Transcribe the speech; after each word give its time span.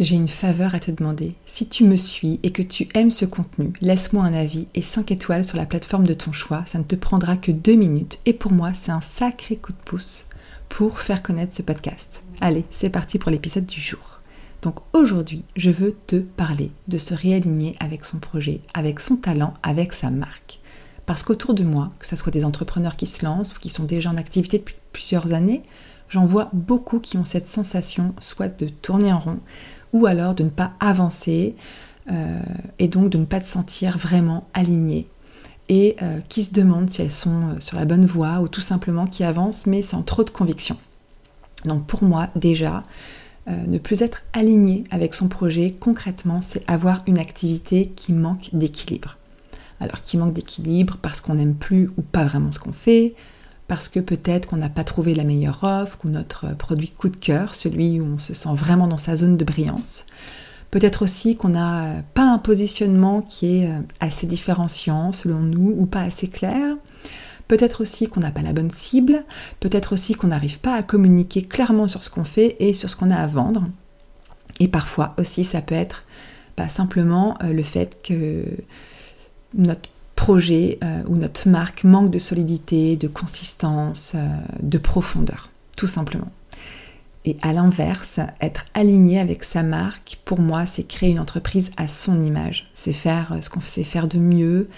J'ai 0.00 0.16
une 0.16 0.26
faveur 0.26 0.74
à 0.74 0.80
te 0.80 0.90
demander. 0.90 1.34
Si 1.46 1.68
tu 1.68 1.84
me 1.84 1.96
suis 1.96 2.40
et 2.42 2.50
que 2.50 2.62
tu 2.62 2.88
aimes 2.94 3.12
ce 3.12 3.24
contenu, 3.24 3.72
laisse-moi 3.80 4.24
un 4.24 4.34
avis 4.34 4.66
et 4.74 4.82
5 4.82 5.12
étoiles 5.12 5.44
sur 5.44 5.56
la 5.56 5.66
plateforme 5.66 6.04
de 6.04 6.14
ton 6.14 6.32
choix. 6.32 6.64
Ça 6.66 6.78
ne 6.78 6.84
te 6.84 6.96
prendra 6.96 7.36
que 7.36 7.52
2 7.52 7.74
minutes. 7.76 8.18
Et 8.26 8.32
pour 8.32 8.50
moi, 8.50 8.72
c'est 8.74 8.90
un 8.90 9.00
sacré 9.00 9.54
coup 9.54 9.70
de 9.70 9.78
pouce 9.84 10.26
pour 10.68 10.98
faire 10.98 11.22
connaître 11.22 11.54
ce 11.54 11.62
podcast. 11.62 12.24
Allez, 12.40 12.64
c'est 12.72 12.90
parti 12.90 13.20
pour 13.20 13.30
l'épisode 13.30 13.66
du 13.66 13.80
jour. 13.80 14.18
Donc 14.62 14.80
aujourd'hui, 14.94 15.44
je 15.54 15.70
veux 15.70 15.92
te 16.08 16.16
parler 16.16 16.72
de 16.88 16.98
se 16.98 17.14
réaligner 17.14 17.76
avec 17.78 18.04
son 18.04 18.18
projet, 18.18 18.62
avec 18.74 18.98
son 18.98 19.14
talent, 19.14 19.54
avec 19.62 19.92
sa 19.92 20.10
marque. 20.10 20.58
Parce 21.06 21.22
qu'autour 21.22 21.54
de 21.54 21.62
moi, 21.62 21.92
que 22.00 22.06
ce 22.08 22.16
soit 22.16 22.32
des 22.32 22.44
entrepreneurs 22.44 22.96
qui 22.96 23.06
se 23.06 23.24
lancent 23.24 23.54
ou 23.54 23.60
qui 23.60 23.70
sont 23.70 23.84
déjà 23.84 24.10
en 24.10 24.16
activité 24.16 24.58
depuis 24.58 24.74
plusieurs 24.92 25.32
années, 25.34 25.62
j'en 26.14 26.24
vois 26.24 26.48
beaucoup 26.52 27.00
qui 27.00 27.16
ont 27.16 27.24
cette 27.24 27.48
sensation 27.48 28.14
soit 28.20 28.60
de 28.60 28.68
tourner 28.68 29.12
en 29.12 29.18
rond, 29.18 29.40
ou 29.92 30.06
alors 30.06 30.36
de 30.36 30.44
ne 30.44 30.48
pas 30.48 30.70
avancer 30.78 31.56
euh, 32.08 32.40
et 32.78 32.86
donc 32.86 33.10
de 33.10 33.18
ne 33.18 33.24
pas 33.24 33.40
te 33.40 33.46
sentir 33.46 33.98
vraiment 33.98 34.46
aligné 34.54 35.08
et 35.68 35.96
euh, 36.02 36.20
qui 36.28 36.44
se 36.44 36.52
demandent 36.52 36.88
si 36.88 37.02
elles 37.02 37.10
sont 37.10 37.48
euh, 37.48 37.60
sur 37.60 37.76
la 37.76 37.84
bonne 37.84 38.06
voie 38.06 38.38
ou 38.38 38.46
tout 38.46 38.60
simplement 38.60 39.08
qui 39.08 39.24
avancent 39.24 39.66
mais 39.66 39.82
sans 39.82 40.02
trop 40.02 40.22
de 40.22 40.30
conviction. 40.30 40.76
Donc 41.64 41.84
pour 41.86 42.04
moi 42.04 42.28
déjà, 42.36 42.82
ne 43.46 43.76
plus 43.76 44.00
être 44.00 44.22
aligné 44.32 44.84
avec 44.90 45.14
son 45.14 45.28
projet 45.28 45.72
concrètement, 45.72 46.40
c'est 46.42 46.62
avoir 46.70 47.02
une 47.06 47.18
activité 47.18 47.92
qui 47.96 48.12
manque 48.12 48.50
d'équilibre. 48.52 49.16
Alors 49.80 50.02
qui 50.02 50.16
manque 50.16 50.32
d'équilibre 50.32 50.96
parce 51.02 51.20
qu'on 51.20 51.34
n'aime 51.34 51.54
plus 51.54 51.90
ou 51.96 52.02
pas 52.02 52.24
vraiment 52.24 52.52
ce 52.52 52.58
qu'on 52.58 52.72
fait, 52.72 53.14
parce 53.66 53.88
que 53.88 54.00
peut-être 54.00 54.48
qu'on 54.48 54.56
n'a 54.56 54.68
pas 54.68 54.84
trouvé 54.84 55.14
la 55.14 55.24
meilleure 55.24 55.62
offre 55.62 55.98
ou 56.04 56.08
notre 56.08 56.54
produit 56.54 56.90
coup 56.90 57.08
de 57.08 57.16
cœur, 57.16 57.54
celui 57.54 58.00
où 58.00 58.04
on 58.04 58.18
se 58.18 58.34
sent 58.34 58.54
vraiment 58.54 58.86
dans 58.86 58.98
sa 58.98 59.16
zone 59.16 59.36
de 59.36 59.44
brillance. 59.44 60.06
Peut-être 60.70 61.02
aussi 61.02 61.36
qu'on 61.36 61.50
n'a 61.50 62.02
pas 62.14 62.24
un 62.24 62.38
positionnement 62.38 63.22
qui 63.22 63.58
est 63.58 63.70
euh, 63.70 63.78
assez 64.00 64.26
différenciant 64.26 65.12
selon 65.12 65.40
nous 65.40 65.72
ou 65.78 65.86
pas 65.86 66.02
assez 66.02 66.26
clair. 66.26 66.76
Peut-être 67.46 67.82
aussi 67.82 68.08
qu'on 68.08 68.20
n'a 68.20 68.32
pas 68.32 68.42
la 68.42 68.52
bonne 68.52 68.72
cible. 68.72 69.24
Peut-être 69.60 69.92
aussi 69.92 70.14
qu'on 70.14 70.28
n'arrive 70.28 70.58
pas 70.58 70.74
à 70.74 70.82
communiquer 70.82 71.42
clairement 71.42 71.86
sur 71.86 72.02
ce 72.02 72.10
qu'on 72.10 72.24
fait 72.24 72.56
et 72.58 72.72
sur 72.72 72.90
ce 72.90 72.96
qu'on 72.96 73.10
a 73.10 73.16
à 73.16 73.26
vendre. 73.26 73.68
Et 74.60 74.68
parfois 74.68 75.14
aussi 75.16 75.44
ça 75.44 75.62
peut 75.62 75.74
être 75.74 76.04
bah, 76.56 76.68
simplement 76.68 77.36
euh, 77.42 77.52
le 77.52 77.62
fait 77.62 78.02
que 78.02 78.44
notre 79.54 79.88
projet 80.24 80.78
euh, 80.82 81.02
notre 81.06 81.50
marque 81.50 81.84
manque 81.84 82.10
de 82.10 82.18
solidité, 82.18 82.96
de 82.96 83.08
consistance, 83.08 84.12
euh, 84.14 84.26
de 84.62 84.78
profondeur, 84.78 85.50
tout 85.76 85.86
simplement. 85.86 86.32
Et 87.26 87.36
à 87.42 87.52
l'inverse, 87.52 88.20
être 88.40 88.64
aligné 88.72 89.20
avec 89.20 89.44
sa 89.44 89.62
marque, 89.62 90.18
pour 90.24 90.40
moi, 90.40 90.64
c'est 90.64 90.84
créer 90.84 91.10
une 91.10 91.20
entreprise 91.20 91.70
à 91.76 91.88
son 91.88 92.24
image. 92.24 92.70
C'est 92.72 92.94
faire 92.94 93.32
euh, 93.34 93.42
ce 93.42 93.50
qu'on 93.50 93.60
sait 93.60 93.84
faire 93.84 94.08
de 94.08 94.18
mieux, 94.18 94.70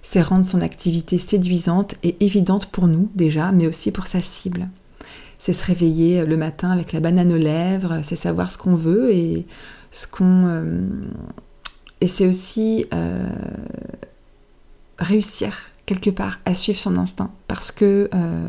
c'est 0.00 0.22
rendre 0.22 0.46
son 0.46 0.62
activité 0.62 1.18
séduisante 1.18 1.96
et 2.02 2.16
évidente 2.24 2.70
pour 2.72 2.88
nous 2.88 3.10
déjà, 3.14 3.52
mais 3.52 3.66
aussi 3.66 3.90
pour 3.90 4.06
sa 4.06 4.22
cible. 4.22 4.70
C'est 5.38 5.52
se 5.52 5.66
réveiller 5.66 6.24
le 6.24 6.38
matin 6.38 6.70
avec 6.70 6.94
la 6.94 7.00
banane 7.00 7.30
aux 7.30 7.36
lèvres, 7.36 8.00
c'est 8.04 8.16
savoir 8.16 8.50
ce 8.50 8.56
qu'on 8.56 8.74
veut 8.74 9.12
et 9.12 9.44
ce 9.90 10.06
qu'on... 10.06 10.88
et 12.00 12.08
c'est 12.08 12.26
aussi 12.26 12.86
réussir 14.98 15.70
quelque 15.86 16.10
part 16.10 16.40
à 16.44 16.54
suivre 16.54 16.78
son 16.78 16.96
instinct. 16.96 17.30
Parce 17.48 17.72
que 17.72 18.08
euh, 18.14 18.48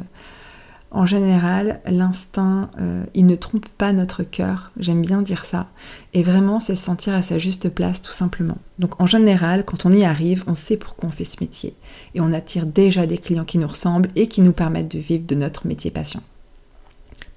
en 0.91 1.06
général 1.06 1.81
l'instinct 1.85 2.69
euh, 2.79 3.03
il 3.13 3.25
ne 3.25 3.35
trompe 3.35 3.67
pas 3.67 3.94
notre 3.94 4.23
cœur. 4.23 4.72
J'aime 4.78 5.01
bien 5.01 5.22
dire 5.22 5.45
ça. 5.45 5.67
Et 6.13 6.23
vraiment 6.23 6.59
c'est 6.59 6.75
se 6.75 6.83
sentir 6.83 7.13
à 7.13 7.22
sa 7.22 7.38
juste 7.38 7.69
place 7.69 8.01
tout 8.01 8.11
simplement. 8.11 8.57
Donc 8.79 9.01
en 9.01 9.07
général 9.07 9.66
quand 9.66 9.85
on 9.85 9.91
y 9.91 10.06
arrive 10.06 10.44
on 10.47 10.56
sait 10.56 10.78
pourquoi 10.78 11.09
on 11.09 11.11
fait 11.11 11.25
ce 11.25 11.38
métier. 11.41 11.75
Et 12.13 12.22
on 12.22 12.31
attire 12.31 12.66
déjà 12.66 13.06
des 13.06 13.17
clients 13.17 13.45
qui 13.45 13.57
nous 13.57 13.67
ressemblent 13.67 14.09
et 14.16 14.27
qui 14.27 14.41
nous 14.41 14.53
permettent 14.53 14.91
de 14.91 15.00
vivre 15.00 15.25
de 15.25 15.35
notre 15.35 15.67
métier 15.67 15.91
passion. 15.91 16.22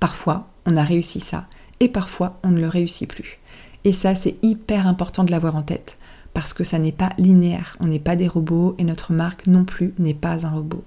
Parfois 0.00 0.48
on 0.66 0.76
a 0.76 0.84
réussi 0.84 1.20
ça. 1.20 1.46
Et 1.80 1.88
parfois 1.88 2.38
on 2.42 2.50
ne 2.50 2.60
le 2.60 2.68
réussit 2.68 3.08
plus. 3.08 3.38
Et 3.84 3.92
ça 3.92 4.14
c'est 4.14 4.36
hyper 4.42 4.86
important 4.86 5.24
de 5.24 5.30
l'avoir 5.30 5.56
en 5.56 5.62
tête 5.62 5.98
parce 6.34 6.52
que 6.52 6.64
ça 6.64 6.78
n'est 6.78 6.92
pas 6.92 7.12
linéaire. 7.18 7.76
On 7.80 7.86
n'est 7.86 7.98
pas 7.98 8.16
des 8.16 8.28
robots 8.28 8.74
et 8.78 8.84
notre 8.84 9.12
marque 9.12 9.46
non 9.46 9.64
plus 9.64 9.94
n'est 9.98 10.14
pas 10.14 10.46
un 10.46 10.50
robot. 10.50 10.84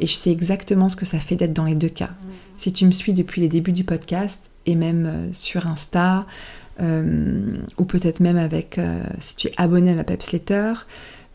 Et 0.00 0.06
je 0.06 0.12
sais 0.12 0.30
exactement 0.30 0.88
ce 0.88 0.96
que 0.96 1.04
ça 1.04 1.18
fait 1.18 1.36
d'être 1.36 1.52
dans 1.52 1.64
les 1.64 1.74
deux 1.74 1.88
cas. 1.88 2.10
Si 2.56 2.72
tu 2.72 2.86
me 2.86 2.92
suis 2.92 3.12
depuis 3.12 3.40
les 3.40 3.48
débuts 3.48 3.72
du 3.72 3.84
podcast 3.84 4.50
et 4.66 4.76
même 4.76 5.06
euh, 5.06 5.32
sur 5.32 5.66
Insta, 5.66 6.26
euh, 6.80 7.56
ou 7.78 7.84
peut-être 7.84 8.20
même 8.20 8.36
avec, 8.36 8.78
euh, 8.78 9.02
si 9.18 9.34
tu 9.34 9.48
es 9.48 9.52
abonné 9.56 9.92
à 9.92 9.94
ma 9.96 10.04
Pepsletter, 10.04 10.72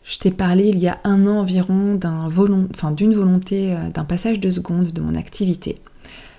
je 0.04 0.18
t'ai 0.18 0.30
parlé 0.30 0.68
il 0.68 0.78
y 0.78 0.88
a 0.88 0.98
un 1.04 1.26
an 1.26 1.38
environ 1.38 1.98
d'une 2.92 3.14
volonté, 3.14 3.74
d'un 3.94 4.04
passage 4.04 4.38
de 4.38 4.50
seconde 4.50 4.92
de 4.92 5.00
mon 5.00 5.14
activité. 5.14 5.80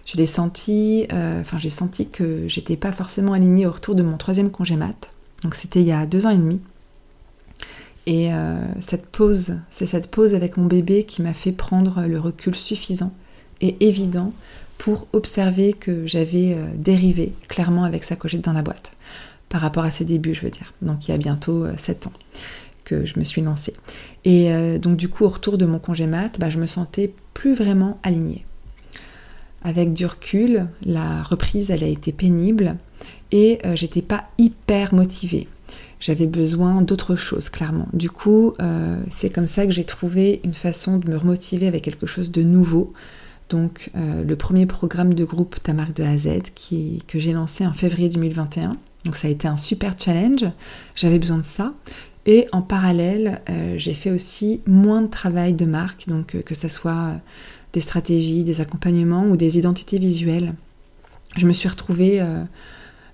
Je 0.05 0.17
l'ai 0.17 0.27
senti, 0.27 1.07
enfin 1.09 1.57
j'ai 1.57 1.71
senti 1.71 2.07
que 2.07 2.47
j'étais 2.47 2.77
pas 2.77 2.91
forcément 2.91 3.33
alignée 3.33 3.65
au 3.65 3.71
retour 3.71 3.95
de 3.95 4.03
mon 4.03 4.17
troisième 4.17 4.51
congé 4.51 4.75
mat. 4.75 5.11
Donc 5.41 5.55
c'était 5.55 5.81
il 5.81 5.87
y 5.87 5.91
a 5.91 6.05
deux 6.05 6.27
ans 6.27 6.29
et 6.29 6.37
demi. 6.37 6.61
Et 8.05 8.33
euh, 8.33 8.57
cette 8.81 9.07
pause, 9.07 9.59
c'est 9.69 9.85
cette 9.85 10.11
pause 10.11 10.35
avec 10.35 10.57
mon 10.57 10.65
bébé 10.65 11.03
qui 11.03 11.21
m'a 11.21 11.33
fait 11.33 11.51
prendre 11.51 12.03
le 12.05 12.19
recul 12.19 12.55
suffisant 12.55 13.13
et 13.61 13.87
évident 13.87 14.33
pour 14.77 15.07
observer 15.13 15.73
que 15.73 16.05
j'avais 16.05 16.53
euh, 16.53 16.67
dérivé 16.75 17.33
clairement 17.47 17.83
avec 17.83 18.03
sa 18.03 18.15
cochette 18.15 18.41
dans 18.41 18.53
la 18.53 18.61
boîte. 18.61 18.93
Par 19.49 19.61
rapport 19.61 19.83
à 19.83 19.91
ses 19.91 20.05
débuts, 20.05 20.33
je 20.33 20.41
veux 20.41 20.49
dire. 20.49 20.73
Donc 20.81 21.07
il 21.07 21.11
y 21.11 21.13
a 21.13 21.17
bientôt 21.17 21.65
7 21.75 22.05
euh, 22.05 22.09
ans 22.09 22.13
que 22.83 23.05
je 23.05 23.17
me 23.17 23.23
suis 23.23 23.41
lancée. 23.41 23.73
Et 24.25 24.77
donc 24.77 24.95
du 24.95 25.09
coup, 25.09 25.23
au 25.23 25.29
retour 25.29 25.57
de 25.57 25.65
mon 25.65 25.79
congé 25.79 26.05
mat, 26.05 26.39
bah, 26.39 26.49
je 26.49 26.59
me 26.59 26.67
sentais 26.67 27.11
plus 27.33 27.55
vraiment 27.55 27.99
alignée. 28.03 28.45
Avec 29.63 29.91
du 29.93 30.05
recul, 30.05 30.67
la 30.83 31.23
reprise, 31.23 31.71
elle 31.71 31.83
a 31.83 31.87
été 31.87 32.11
pénible 32.11 32.75
et 33.31 33.59
j'étais 33.73 34.03
pas 34.03 34.19
hyper 34.37 34.93
motivée 34.93 35.47
j'avais 36.05 36.27
besoin 36.27 36.83
d'autre 36.83 37.15
chose, 37.15 37.49
clairement. 37.49 37.87
Du 37.91 38.11
coup, 38.11 38.53
euh, 38.61 39.01
c'est 39.09 39.31
comme 39.31 39.47
ça 39.47 39.65
que 39.65 39.71
j'ai 39.71 39.85
trouvé 39.85 40.39
une 40.43 40.53
façon 40.53 40.97
de 40.97 41.09
me 41.09 41.17
remotiver 41.17 41.65
avec 41.65 41.83
quelque 41.83 42.05
chose 42.05 42.31
de 42.31 42.43
nouveau. 42.43 42.93
Donc, 43.49 43.89
euh, 43.95 44.23
le 44.23 44.35
premier 44.35 44.67
programme 44.67 45.15
de 45.15 45.25
groupe 45.25 45.55
Ta 45.63 45.73
marque 45.73 45.95
de 45.95 46.03
A 46.03 46.11
à 46.11 46.17
Z 46.19 46.27
que 47.07 47.17
j'ai 47.17 47.33
lancé 47.33 47.65
en 47.65 47.73
février 47.73 48.09
2021. 48.09 48.77
Donc, 49.03 49.15
ça 49.15 49.27
a 49.27 49.31
été 49.31 49.47
un 49.47 49.55
super 49.55 49.95
challenge. 49.97 50.45
J'avais 50.95 51.17
besoin 51.17 51.37
de 51.37 51.43
ça. 51.43 51.73
Et 52.27 52.47
en 52.51 52.61
parallèle, 52.61 53.41
euh, 53.49 53.73
j'ai 53.77 53.95
fait 53.95 54.11
aussi 54.11 54.61
moins 54.67 55.01
de 55.01 55.07
travail 55.07 55.53
de 55.53 55.65
marque, 55.65 56.07
donc 56.07 56.39
que 56.43 56.53
ce 56.53 56.67
soit 56.67 57.13
des 57.73 57.79
stratégies, 57.79 58.43
des 58.43 58.61
accompagnements 58.61 59.25
ou 59.25 59.37
des 59.37 59.57
identités 59.57 59.97
visuelles. 59.97 60.53
Je 61.35 61.47
me 61.47 61.53
suis 61.53 61.67
retrouvée 61.67 62.23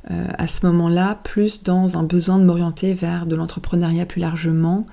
euh, 0.10 0.28
à 0.38 0.48
ce 0.48 0.66
moment-là, 0.66 1.20
plus 1.24 1.64
dans 1.64 1.98
un 1.98 2.04
besoin 2.04 2.40
de 2.40 2.44
m'orienter 2.44 2.94
vers 2.94 3.26
de 3.26 3.36
l'entrepreneuriat 3.36 4.06
plus 4.06 4.20
largement. 4.20 4.88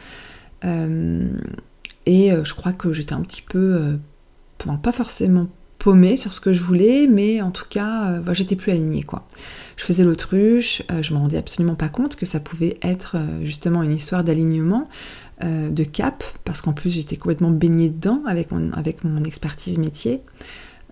Euh, 0.64 1.28
et 2.05 2.32
euh, 2.32 2.44
je 2.44 2.55
crois 2.55 2.72
que 2.72 2.93
j'étais 2.93 3.14
un 3.14 3.22
petit 3.22 3.43
peu, 3.43 3.99
pas 4.82 4.93
forcément 4.93 5.46
paumée 5.78 6.16
sur 6.16 6.34
ce 6.34 6.40
que 6.40 6.52
je 6.52 6.60
voulais, 6.60 7.06
mais 7.06 7.40
en 7.40 7.52
tout 7.52 7.64
cas, 7.70 8.20
j'étais 8.32 8.56
plus 8.56 8.72
alignée 8.72 9.05
quoi. 9.05 9.26
Je 9.76 9.84
faisais 9.84 10.02
l'autruche, 10.02 10.82
je 11.00 11.14
me 11.14 11.19
rendais 11.19 11.37
absolument 11.37 11.76
pas 11.76 11.88
compte 11.88 12.16
que 12.16 12.26
ça 12.26 12.40
pouvait 12.40 12.76
être 12.82 13.16
justement 13.44 13.84
une 13.84 13.94
histoire 13.94 14.25
d'alignement, 14.25 14.88
de 15.40 15.84
cap, 15.84 16.25
parce 16.44 16.62
qu'en 16.62 16.72
plus 16.72 16.90
j'étais 16.90 17.16
complètement 17.16 17.52
baignée 17.52 17.90
dedans 17.90 18.22
avec 18.26 18.49
avec 18.75 19.05
mon 19.05 19.22
expertise 19.22 19.78
métier. 19.78 20.20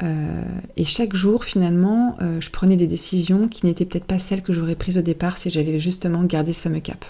Euh, 0.03 0.43
et 0.77 0.85
chaque 0.85 1.15
jour, 1.15 1.45
finalement, 1.45 2.17
euh, 2.21 2.41
je 2.41 2.51
prenais 2.51 2.77
des 2.77 2.87
décisions 2.87 3.49
qui 3.49 3.65
n'étaient 3.65 3.85
peut-être 3.85 4.05
pas 4.05 4.19
celles 4.19 4.43
que 4.43 4.53
j'aurais 4.53 4.75
prises 4.75 4.99
au 4.99 5.03
départ 5.03 5.39
si 5.39 5.51
j'avais 5.51 5.79
justement 5.79 6.25
gardé 6.25 6.53
ce 6.53 6.63
fameux 6.63 6.81
cap. 6.81 7.05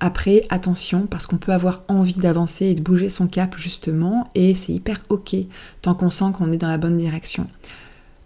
Après, 0.00 0.46
attention, 0.48 1.06
parce 1.06 1.26
qu'on 1.26 1.36
peut 1.36 1.52
avoir 1.52 1.82
envie 1.88 2.14
d'avancer 2.14 2.66
et 2.66 2.74
de 2.74 2.80
bouger 2.80 3.10
son 3.10 3.26
cap 3.26 3.54
justement, 3.58 4.30
et 4.34 4.54
c'est 4.54 4.72
hyper 4.72 5.02
ok 5.10 5.36
tant 5.82 5.94
qu'on 5.94 6.08
sent 6.08 6.32
qu'on 6.32 6.52
est 6.52 6.56
dans 6.56 6.68
la 6.68 6.78
bonne 6.78 6.96
direction. 6.96 7.46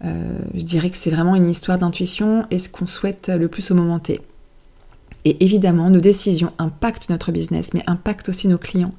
je 0.01 0.61
dirais 0.61 0.89
que 0.89 0.95
c'est 0.95 1.09
vraiment 1.09 1.35
une 1.35 1.49
histoire 1.49 1.77
d'intuition 1.77 2.45
et 2.49 2.59
ce 2.59 2.69
qu'on 2.69 2.87
souhaite 2.87 3.27
le 3.27 3.49
plus 3.49 3.71
au 3.71 3.75
moment 3.75 3.99
T. 3.99 4.21
Et 5.25 5.43
évidemment, 5.43 5.89
nos 5.89 5.99
décisions 5.99 6.53
impactent 6.59 7.09
notre 7.09 7.31
business, 7.31 7.73
mais 7.73 7.81
impactent 7.87 8.29
aussi 8.29 8.47
nos 8.47 8.59
clients. 8.59 8.93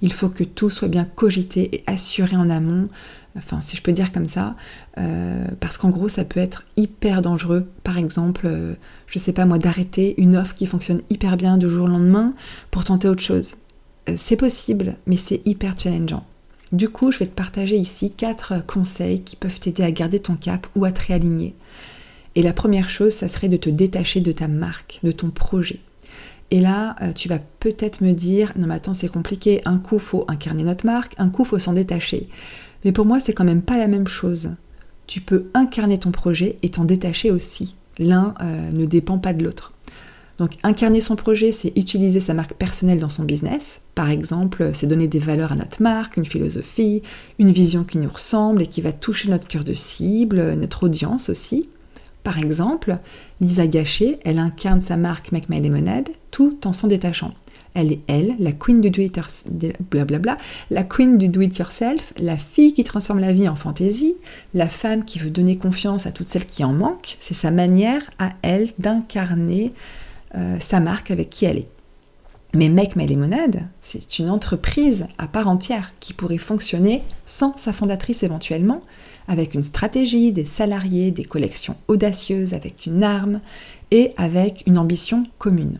Il 0.00 0.12
faut 0.12 0.28
que 0.28 0.44
tout 0.44 0.70
soit 0.70 0.86
bien 0.86 1.04
cogité 1.04 1.74
et 1.74 1.82
assuré 1.88 2.36
en 2.36 2.48
amont, 2.48 2.88
enfin 3.36 3.60
si 3.60 3.76
je 3.76 3.82
peux 3.82 3.92
dire 3.92 4.12
comme 4.12 4.28
ça, 4.28 4.56
euh, 4.98 5.46
parce 5.60 5.78
qu'en 5.78 5.90
gros 5.90 6.08
ça 6.08 6.24
peut 6.24 6.40
être 6.40 6.64
hyper 6.76 7.22
dangereux. 7.22 7.66
Par 7.84 7.98
exemple, 7.98 8.46
euh, 8.46 8.74
je 9.06 9.18
sais 9.18 9.32
pas 9.32 9.46
moi, 9.46 9.58
d'arrêter 9.58 10.14
une 10.20 10.36
offre 10.36 10.54
qui 10.54 10.66
fonctionne 10.66 11.02
hyper 11.10 11.36
bien 11.36 11.56
du 11.56 11.68
jour 11.68 11.84
au 11.84 11.90
lendemain 11.90 12.34
pour 12.70 12.84
tenter 12.84 13.08
autre 13.08 13.22
chose. 13.22 13.56
Euh, 14.08 14.14
c'est 14.16 14.36
possible, 14.36 14.96
mais 15.06 15.16
c'est 15.16 15.42
hyper 15.44 15.78
challengeant. 15.78 16.24
Du 16.72 16.88
coup, 16.88 17.12
je 17.12 17.18
vais 17.18 17.26
te 17.26 17.34
partager 17.34 17.76
ici 17.76 18.10
quatre 18.10 18.64
conseils 18.66 19.22
qui 19.22 19.36
peuvent 19.36 19.60
t'aider 19.60 19.82
à 19.82 19.90
garder 19.90 20.20
ton 20.20 20.36
cap 20.36 20.66
ou 20.74 20.84
à 20.84 20.92
te 20.92 21.06
réaligner. 21.06 21.54
Et 22.34 22.42
la 22.42 22.54
première 22.54 22.88
chose, 22.88 23.12
ça 23.12 23.28
serait 23.28 23.50
de 23.50 23.58
te 23.58 23.68
détacher 23.68 24.20
de 24.20 24.32
ta 24.32 24.48
marque, 24.48 25.00
de 25.02 25.12
ton 25.12 25.28
projet. 25.28 25.80
Et 26.50 26.60
là, 26.60 26.96
euh, 27.00 27.12
tu 27.12 27.28
vas 27.28 27.38
peut-être 27.38 28.02
me 28.02 28.12
dire, 28.12 28.52
non 28.56 28.66
mais 28.66 28.74
attends, 28.74 28.94
c'est 28.94 29.08
compliqué, 29.08 29.62
un 29.64 29.78
coup 29.78 29.98
faut 29.98 30.26
incarner 30.28 30.64
notre 30.64 30.84
marque, 30.84 31.14
un 31.18 31.30
coup 31.30 31.44
faut 31.44 31.58
s'en 31.58 31.72
détacher. 31.72 32.28
Mais 32.84 32.92
pour 32.92 33.06
moi, 33.06 33.20
c'est 33.20 33.32
quand 33.32 33.44
même 33.44 33.62
pas 33.62 33.78
la 33.78 33.88
même 33.88 34.08
chose. 34.08 34.56
Tu 35.06 35.20
peux 35.20 35.46
incarner 35.54 35.98
ton 35.98 36.10
projet 36.10 36.58
et 36.62 36.70
t'en 36.70 36.84
détacher 36.84 37.30
aussi. 37.30 37.76
L'un 37.98 38.34
euh, 38.40 38.70
ne 38.72 38.86
dépend 38.86 39.18
pas 39.18 39.34
de 39.34 39.44
l'autre. 39.44 39.72
Donc 40.38 40.52
incarner 40.62 41.00
son 41.00 41.14
projet, 41.14 41.52
c'est 41.52 41.72
utiliser 41.76 42.18
sa 42.18 42.34
marque 42.34 42.54
personnelle 42.54 43.00
dans 43.00 43.08
son 43.08 43.24
business. 43.24 43.82
Par 43.94 44.10
exemple, 44.10 44.70
c'est 44.72 44.86
donner 44.86 45.06
des 45.06 45.18
valeurs 45.18 45.52
à 45.52 45.56
notre 45.56 45.82
marque, 45.82 46.16
une 46.16 46.24
philosophie, 46.24 47.02
une 47.38 47.52
vision 47.52 47.84
qui 47.84 47.98
nous 47.98 48.08
ressemble 48.08 48.62
et 48.62 48.66
qui 48.66 48.80
va 48.80 48.92
toucher 48.92 49.28
notre 49.28 49.46
cœur 49.46 49.64
de 49.64 49.74
cible, 49.74 50.54
notre 50.54 50.84
audience 50.84 51.28
aussi. 51.28 51.68
Par 52.24 52.38
exemple, 52.38 52.98
Lisa 53.40 53.66
Gachet, 53.66 54.20
elle 54.24 54.38
incarne 54.38 54.80
sa 54.80 54.96
marque 54.96 55.32
Make 55.32 55.48
My 55.48 55.60
Lemonade 55.60 56.08
tout 56.30 56.66
en 56.66 56.72
s'en 56.72 56.88
détachant. 56.88 57.34
Elle 57.74 57.92
est 57.92 58.00
elle, 58.06 58.34
la 58.38 58.52
queen 58.52 58.80
du 58.80 58.90
do 58.90 59.00
it 59.00 59.18
blablabla, 59.90 60.36
la 60.70 60.84
queen 60.84 61.16
du 61.16 61.28
do 61.28 61.40
it 61.40 61.56
yourself, 61.56 62.12
la 62.18 62.36
fille 62.36 62.74
qui 62.74 62.84
transforme 62.84 63.20
la 63.20 63.32
vie 63.32 63.48
en 63.48 63.56
fantaisie, 63.56 64.14
la 64.52 64.68
femme 64.68 65.04
qui 65.04 65.18
veut 65.18 65.30
donner 65.30 65.56
confiance 65.56 66.06
à 66.06 66.12
toutes 66.12 66.28
celles 66.28 66.46
qui 66.46 66.64
en 66.64 66.72
manquent. 66.72 67.16
C'est 67.20 67.34
sa 67.34 67.50
manière 67.50 68.02
à 68.18 68.32
elle 68.42 68.68
d'incarner 68.78 69.72
euh, 70.34 70.58
sa 70.60 70.80
marque 70.80 71.10
avec 71.10 71.30
qui 71.30 71.46
elle 71.46 71.58
est. 71.58 71.68
Mais 72.54 72.68
Make 72.68 72.96
My 72.96 73.06
Lemonade, 73.06 73.62
c'est 73.80 74.18
une 74.18 74.28
entreprise 74.28 75.06
à 75.16 75.26
part 75.26 75.48
entière 75.48 75.94
qui 76.00 76.12
pourrait 76.12 76.36
fonctionner 76.36 77.02
sans 77.24 77.56
sa 77.56 77.72
fondatrice 77.72 78.22
éventuellement, 78.22 78.82
avec 79.26 79.54
une 79.54 79.62
stratégie, 79.62 80.32
des 80.32 80.44
salariés, 80.44 81.10
des 81.10 81.24
collections 81.24 81.76
audacieuses, 81.88 82.52
avec 82.52 82.84
une 82.84 83.04
arme 83.04 83.40
et 83.90 84.12
avec 84.18 84.64
une 84.66 84.76
ambition 84.76 85.24
commune. 85.38 85.78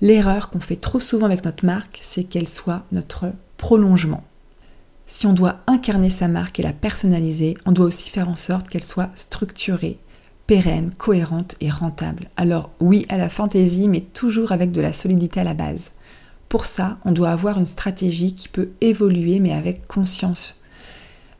L'erreur 0.00 0.50
qu'on 0.50 0.60
fait 0.60 0.76
trop 0.76 1.00
souvent 1.00 1.26
avec 1.26 1.44
notre 1.44 1.64
marque, 1.64 1.98
c'est 2.02 2.24
qu'elle 2.24 2.48
soit 2.48 2.84
notre 2.92 3.32
prolongement. 3.56 4.24
Si 5.06 5.26
on 5.26 5.32
doit 5.32 5.60
incarner 5.66 6.10
sa 6.10 6.28
marque 6.28 6.60
et 6.60 6.62
la 6.62 6.72
personnaliser, 6.72 7.56
on 7.66 7.72
doit 7.72 7.86
aussi 7.86 8.08
faire 8.08 8.28
en 8.28 8.36
sorte 8.36 8.68
qu'elle 8.68 8.84
soit 8.84 9.10
structurée, 9.14 9.98
pérenne, 10.46 10.90
cohérente 10.96 11.56
et 11.60 11.68
rentable. 11.68 12.28
Alors 12.36 12.70
oui 12.80 13.06
à 13.08 13.18
la 13.18 13.28
fantaisie, 13.28 13.88
mais 13.88 14.00
toujours 14.00 14.52
avec 14.52 14.72
de 14.72 14.80
la 14.80 14.92
solidité 14.92 15.40
à 15.40 15.44
la 15.44 15.54
base. 15.54 15.90
Pour 16.48 16.66
ça, 16.66 16.98
on 17.04 17.12
doit 17.12 17.30
avoir 17.30 17.58
une 17.58 17.66
stratégie 17.66 18.34
qui 18.34 18.48
peut 18.48 18.70
évoluer, 18.80 19.40
mais 19.40 19.52
avec 19.52 19.86
conscience, 19.86 20.56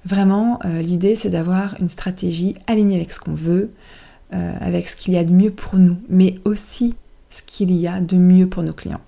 Vraiment, 0.05 0.59
euh, 0.65 0.81
l'idée, 0.81 1.15
c'est 1.15 1.31
d'avoir 1.31 1.77
une 1.81 1.89
stratégie 1.89 2.55
alignée 2.67 2.97
avec 2.97 3.13
ce 3.13 3.21
qu'on 3.21 3.35
veut, 3.35 3.71
euh, 4.33 4.55
avec 4.61 4.89
ce 4.89 4.97
qu'il 4.97 5.13
y 5.13 5.19
a 5.19 5.25
de 5.25 5.33
mieux 5.33 5.51
pour 5.51 5.79
nous, 5.79 5.99
mais 6.09 6.37
aussi 6.45 6.95
ce 7.31 7.43
qu'il 7.43 7.73
y 7.73 7.87
a 7.87 8.01
de 8.01 8.17
mieux 8.17 8.49
pour 8.49 8.63
nos 8.63 8.73
clients. 8.73 9.01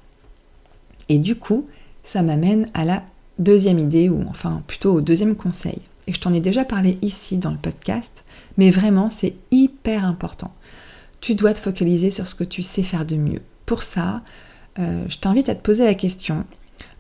Et 1.09 1.19
du 1.19 1.37
coup, 1.37 1.67
ça 2.05 2.23
m'amène 2.23 2.69
à 2.75 2.85
la 2.85 3.05
deuxième 3.39 3.79
idée, 3.79 4.09
ou 4.09 4.25
enfin 4.29 4.63
plutôt 4.67 4.95
au 4.95 5.01
deuxième 5.01 5.37
conseil. 5.37 5.79
Et 6.07 6.13
je 6.13 6.21
t'en 6.21 6.33
ai 6.33 6.41
déjà 6.41 6.65
parlé 6.65 6.99
ici 7.03 7.39
dans 7.39 7.51
le 7.51 7.57
podcast, 7.57 8.25
mais 8.57 8.71
vraiment, 8.71 9.11
c'est 9.11 9.35
hyper 9.51 10.05
important. 10.05 10.53
Tu 11.21 11.35
dois 11.35 11.55
te 11.55 11.61
focaliser 11.61 12.11
sur 12.11 12.27
ce 12.27 12.35
que 12.35 12.45
tu 12.45 12.63
sais 12.63 12.83
faire 12.83 13.05
de 13.05 13.17
mieux. 13.17 13.43
Pour 13.67 13.83
ça, 13.83 14.23
euh, 14.79 15.05
je 15.09 15.19
t'invite 15.19 15.49
à 15.49 15.55
te 15.55 15.63
poser 15.63 15.85
la 15.85 15.95
question, 15.95 16.45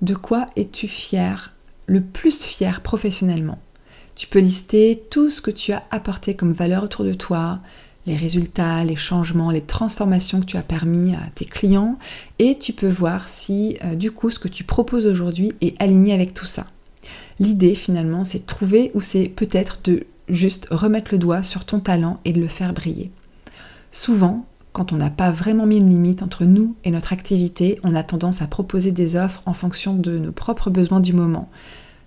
de 0.02 0.14
quoi 0.14 0.46
es-tu 0.56 0.88
fier, 0.88 1.52
le 1.86 2.00
plus 2.00 2.42
fier 2.42 2.80
professionnellement? 2.80 3.58
Tu 4.14 4.26
peux 4.26 4.40
lister 4.40 5.02
tout 5.10 5.30
ce 5.30 5.40
que 5.40 5.50
tu 5.50 5.72
as 5.72 5.82
apporté 5.90 6.34
comme 6.34 6.52
valeur 6.52 6.84
autour 6.84 7.04
de 7.04 7.14
toi, 7.14 7.60
les 8.06 8.16
résultats, 8.16 8.84
les 8.84 8.96
changements, 8.96 9.50
les 9.50 9.60
transformations 9.60 10.40
que 10.40 10.46
tu 10.46 10.56
as 10.56 10.62
permis 10.62 11.14
à 11.14 11.20
tes 11.34 11.44
clients 11.44 11.99
et 12.38 12.58
tu 12.58 12.72
peux 12.72 12.88
voir 12.88 13.28
si 13.28 13.78
euh, 13.84 13.94
du 13.94 14.10
coup 14.10 14.31
ce 14.31 14.38
que 14.38 14.49
tu 14.49 14.64
proposes 14.64 15.06
aujourd'hui 15.06 15.52
est 15.60 15.81
aligné 15.81 16.12
avec 16.12 16.34
tout 16.34 16.46
ça. 16.46 16.66
L'idée 17.38 17.75
finalement 17.75 18.25
c'est 18.25 18.40
de 18.40 18.46
trouver 18.46 18.90
ou 18.94 19.00
c'est 19.00 19.28
peut-être 19.28 19.78
de 19.84 20.06
juste 20.28 20.66
remettre 20.70 21.12
le 21.12 21.19
doigt 21.19 21.43
sur 21.43 21.64
ton 21.64 21.81
talent 21.81 22.20
et 22.25 22.32
de 22.32 22.40
le 22.40 22.49
faire 22.49 22.72
briller. 22.72 23.10
Souvent, 23.90 24.46
quand 24.72 24.93
on 24.93 24.96
n'a 24.96 25.10
pas 25.10 25.31
vraiment 25.31 25.66
mis 25.66 25.76
une 25.76 25.90
limite 25.90 26.22
entre 26.22 26.44
nous 26.44 26.75
et 26.84 26.90
notre 26.90 27.12
activité, 27.12 27.78
on 27.82 27.94
a 27.94 28.02
tendance 28.02 28.40
à 28.40 28.46
proposer 28.46 28.90
des 28.90 29.16
offres 29.16 29.43
en 29.44 29.52
fonction 29.52 29.94
de 29.94 30.19
nos 30.19 30.32
propres 30.32 30.70
besoins 30.70 31.00
du 31.00 31.12
moment 31.12 31.50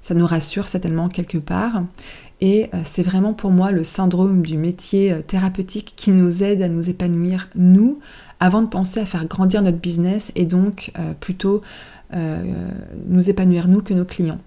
ça 0.06 0.14
nous 0.14 0.28
rassure 0.28 0.70
certainement 0.70 1.10
quelque 1.10 1.40
part. 1.40 1.82
Et 2.46 2.70
euh, 2.76 2.82
c'est 2.84 3.02
vraiment 3.02 3.34
pour 3.34 3.50
moi 3.50 3.72
le 3.72 3.84
syndrome 3.84 4.44
du 4.44 4.56
métier 4.56 5.12
euh, 5.12 5.24
thérapeutique 5.24 5.94
qui 5.96 6.12
nous 6.12 6.44
aide 6.44 6.62
à 6.62 6.70
nous 6.70 6.92
épanouir, 6.92 7.50
nous, 7.56 7.98
avant 8.40 8.62
de 8.62 8.68
penser 8.68 9.00
à 9.00 9.06
faire 9.08 9.26
grandir 9.26 9.64
notre 9.64 9.80
business 9.80 10.32
et 10.36 10.46
donc 10.46 10.92
euh, 11.00 11.14
plutôt 11.20 11.64
nous 13.08 13.30
épanouir 13.30 13.68
nous 13.68 13.82
que 13.82 13.94
nos 13.94 14.06
clients. 14.06 14.40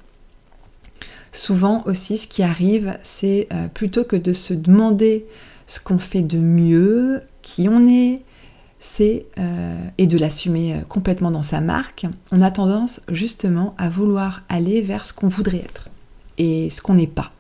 Souvent 1.33 1.83
aussi, 1.85 2.17
ce 2.17 2.27
qui 2.27 2.43
arrive, 2.43 2.97
c'est 3.03 3.47
plutôt 3.75 4.05
que 4.05 4.17
de 4.17 4.33
se 4.33 4.55
demander 4.55 5.27
ce 5.67 5.79
qu'on 5.79 5.99
fait 5.99 6.23
de 6.23 6.39
mieux, 6.39 7.21
qui 7.43 7.69
on 7.69 7.85
est, 7.85 8.23
c'est 8.79 9.27
et 9.99 10.07
de 10.07 10.17
l'assumer 10.17 10.77
complètement 10.89 11.31
dans 11.31 11.43
sa 11.43 11.61
marque, 11.61 12.07
on 12.33 12.41
a 12.41 12.51
tendance 12.51 13.03
justement 13.09 13.75
à 13.77 13.91
vouloir 13.91 14.45
aller 14.49 14.81
vers 14.81 15.05
ce 15.05 15.13
qu'on 15.13 15.29
voudrait 15.29 15.59
être 15.59 15.91
et 16.39 16.71
ce 16.71 16.81
qu'on 16.81 16.95
n'est 16.95 17.07
pas. 17.07 17.33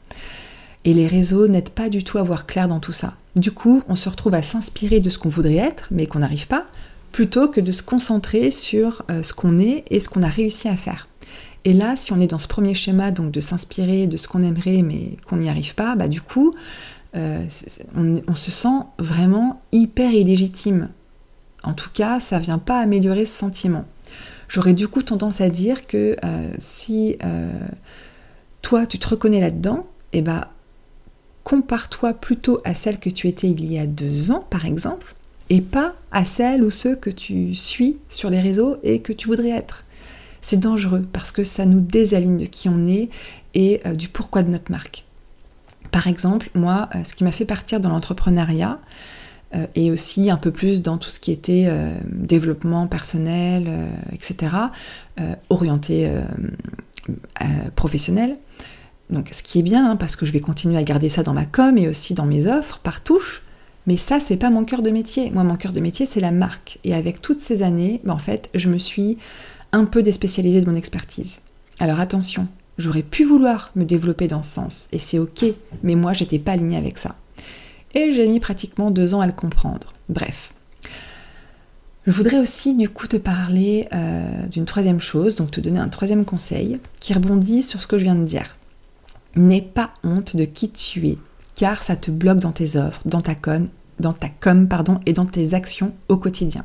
Et 0.88 0.94
les 0.94 1.06
réseaux 1.06 1.48
n'aident 1.48 1.68
pas 1.68 1.90
du 1.90 2.02
tout 2.02 2.16
à 2.16 2.22
voir 2.22 2.46
clair 2.46 2.66
dans 2.66 2.80
tout 2.80 2.94
ça. 2.94 3.12
Du 3.36 3.52
coup, 3.52 3.82
on 3.88 3.94
se 3.94 4.08
retrouve 4.08 4.32
à 4.32 4.42
s'inspirer 4.42 5.00
de 5.00 5.10
ce 5.10 5.18
qu'on 5.18 5.28
voudrait 5.28 5.56
être, 5.56 5.88
mais 5.90 6.06
qu'on 6.06 6.20
n'arrive 6.20 6.46
pas, 6.46 6.64
plutôt 7.12 7.48
que 7.48 7.60
de 7.60 7.72
se 7.72 7.82
concentrer 7.82 8.50
sur 8.50 9.02
euh, 9.10 9.22
ce 9.22 9.34
qu'on 9.34 9.58
est 9.58 9.84
et 9.90 10.00
ce 10.00 10.08
qu'on 10.08 10.22
a 10.22 10.28
réussi 10.28 10.66
à 10.66 10.76
faire. 10.76 11.06
Et 11.66 11.74
là, 11.74 11.94
si 11.96 12.14
on 12.14 12.20
est 12.20 12.28
dans 12.28 12.38
ce 12.38 12.48
premier 12.48 12.72
schéma, 12.72 13.10
donc 13.10 13.32
de 13.32 13.40
s'inspirer 13.42 14.06
de 14.06 14.16
ce 14.16 14.28
qu'on 14.28 14.42
aimerait, 14.42 14.80
mais 14.80 15.16
qu'on 15.26 15.36
n'y 15.36 15.50
arrive 15.50 15.74
pas, 15.74 15.94
bah 15.94 16.08
du 16.08 16.22
coup, 16.22 16.54
on, 17.14 18.22
on, 18.28 18.34
se 18.36 18.50
sent 18.52 18.78
vraiment 18.98 19.60
hyper 19.72 20.12
illégitime 20.12 20.88
en 21.62 21.74
tout 21.74 21.90
cas, 21.92 22.20
ça 22.20 22.38
ne 22.38 22.42
vient 22.42 22.58
pas 22.58 22.78
améliorer 22.78 23.26
ce 23.26 23.36
sentiment. 23.36 23.84
J'aurais 24.48 24.74
du 24.74 24.88
coup 24.88 25.02
tendance 25.02 25.40
à 25.40 25.50
dire 25.50 25.86
que 25.86 26.16
euh, 26.24 26.50
si 26.58 27.16
euh, 27.24 27.50
toi 28.62 28.86
tu 28.86 28.98
te 28.98 29.08
reconnais 29.08 29.40
là-dedans, 29.40 29.86
eh 30.12 30.22
ben 30.22 30.46
compare-toi 31.44 32.14
plutôt 32.14 32.60
à 32.64 32.74
celle 32.74 32.98
que 32.98 33.10
tu 33.10 33.28
étais 33.28 33.48
il 33.48 33.72
y 33.72 33.78
a 33.78 33.86
deux 33.86 34.30
ans, 34.30 34.46
par 34.50 34.66
exemple, 34.66 35.14
et 35.50 35.60
pas 35.60 35.94
à 36.10 36.24
celle 36.24 36.62
ou 36.62 36.70
ceux 36.70 36.94
que 36.94 37.10
tu 37.10 37.54
suis 37.54 37.96
sur 38.08 38.30
les 38.30 38.40
réseaux 38.40 38.76
et 38.82 39.00
que 39.00 39.12
tu 39.12 39.28
voudrais 39.28 39.50
être. 39.50 39.84
C'est 40.40 40.60
dangereux 40.60 41.06
parce 41.12 41.32
que 41.32 41.44
ça 41.44 41.66
nous 41.66 41.80
désaligne 41.80 42.38
de 42.38 42.46
qui 42.46 42.68
on 42.68 42.86
est 42.86 43.08
et 43.54 43.80
euh, 43.86 43.94
du 43.94 44.08
pourquoi 44.08 44.42
de 44.42 44.50
notre 44.50 44.70
marque. 44.70 45.04
Par 45.90 46.06
exemple, 46.06 46.50
moi, 46.54 46.88
ce 47.02 47.14
qui 47.14 47.24
m'a 47.24 47.32
fait 47.32 47.46
partir 47.46 47.80
dans 47.80 47.88
l'entrepreneuriat, 47.88 48.78
euh, 49.54 49.66
et 49.74 49.90
aussi 49.90 50.30
un 50.30 50.36
peu 50.36 50.50
plus 50.50 50.82
dans 50.82 50.98
tout 50.98 51.08
ce 51.08 51.18
qui 51.18 51.32
était 51.32 51.64
euh, 51.68 51.94
développement 52.04 52.86
personnel, 52.86 53.64
euh, 53.66 53.88
etc., 54.12 54.54
orienté 55.48 56.08
professionnel. 57.74 58.36
Donc 59.10 59.30
ce 59.32 59.42
qui 59.42 59.58
est 59.58 59.62
bien, 59.62 59.90
hein, 59.90 59.96
parce 59.96 60.16
que 60.16 60.26
je 60.26 60.32
vais 60.32 60.40
continuer 60.40 60.76
à 60.76 60.82
garder 60.82 61.08
ça 61.08 61.22
dans 61.22 61.32
ma 61.32 61.46
com 61.46 61.78
et 61.78 61.88
aussi 61.88 62.14
dans 62.14 62.26
mes 62.26 62.46
offres 62.46 62.78
par 62.78 63.02
touche, 63.02 63.42
mais 63.86 63.96
ça, 63.96 64.20
c'est 64.20 64.36
pas 64.36 64.50
mon 64.50 64.64
cœur 64.64 64.82
de 64.82 64.90
métier. 64.90 65.30
Moi, 65.30 65.44
mon 65.44 65.56
cœur 65.56 65.72
de 65.72 65.80
métier, 65.80 66.04
c'est 66.04 66.20
la 66.20 66.30
marque. 66.30 66.78
Et 66.84 66.94
avec 66.94 67.22
toutes 67.22 67.40
ces 67.40 67.62
années, 67.62 68.02
ben, 68.04 68.12
en 68.12 68.18
fait, 68.18 68.50
je 68.54 68.68
me 68.68 68.76
suis 68.76 69.16
un 69.72 69.86
peu 69.86 70.02
déspécialisée 70.02 70.60
de 70.60 70.70
mon 70.70 70.76
expertise. 70.76 71.40
Alors 71.80 72.00
attention, 72.00 72.48
j'aurais 72.76 73.02
pu 73.02 73.24
vouloir 73.24 73.70
me 73.76 73.84
développer 73.84 74.28
dans 74.28 74.42
ce 74.42 74.50
sens, 74.50 74.88
et 74.92 74.98
c'est 74.98 75.18
ok, 75.18 75.44
mais 75.82 75.94
moi, 75.94 76.12
j'étais 76.12 76.38
pas 76.38 76.52
alignée 76.52 76.76
avec 76.76 76.98
ça 76.98 77.16
et 77.94 78.12
j'ai 78.12 78.26
mis 78.28 78.40
pratiquement 78.40 78.90
deux 78.90 79.14
ans 79.14 79.20
à 79.20 79.26
le 79.26 79.32
comprendre. 79.32 79.92
Bref. 80.08 80.52
Je 82.06 82.12
voudrais 82.12 82.38
aussi 82.38 82.74
du 82.74 82.88
coup 82.88 83.06
te 83.06 83.16
parler 83.16 83.86
euh, 83.92 84.46
d'une 84.46 84.64
troisième 84.64 85.00
chose, 85.00 85.36
donc 85.36 85.50
te 85.50 85.60
donner 85.60 85.78
un 85.78 85.88
troisième 85.88 86.24
conseil 86.24 86.78
qui 87.00 87.12
rebondit 87.12 87.62
sur 87.62 87.82
ce 87.82 87.86
que 87.86 87.98
je 87.98 88.04
viens 88.04 88.14
de 88.14 88.24
dire. 88.24 88.56
N'aie 89.36 89.62
pas 89.62 89.90
honte 90.02 90.36
de 90.36 90.44
qui 90.44 90.70
tu 90.70 91.08
es, 91.08 91.16
car 91.54 91.82
ça 91.82 91.96
te 91.96 92.10
bloque 92.10 92.40
dans 92.40 92.52
tes 92.52 92.76
offres, 92.76 93.02
dans 93.04 93.20
ta 93.20 93.34
com, 93.34 93.68
dans 94.00 94.12
ta 94.12 94.28
com 94.28 94.68
pardon, 94.68 95.00
et 95.06 95.12
dans 95.12 95.26
tes 95.26 95.54
actions 95.54 95.92
au 96.08 96.16
quotidien. 96.16 96.64